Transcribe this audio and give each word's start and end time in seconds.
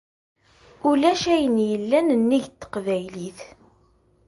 Ulac 0.89 1.21
ayen 1.33 1.57
yellan 1.71 2.07
nnig 2.19 2.45
n 2.49 2.53
teqbaylit! 2.59 3.39